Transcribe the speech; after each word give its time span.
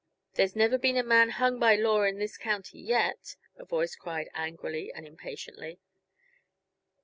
"There's 0.33 0.55
never 0.55 0.79
been 0.79 0.97
a 0.97 1.03
man 1.03 1.29
hung 1.29 1.59
by 1.59 1.75
law 1.75 2.01
in 2.01 2.17
this 2.17 2.35
county 2.35 2.79
yet," 2.79 3.35
a 3.55 3.65
voice 3.65 3.95
cried 3.95 4.29
angrily 4.33 4.91
and 4.91 5.05
impatiently. 5.05 5.79